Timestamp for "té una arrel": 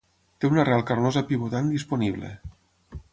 0.43-0.85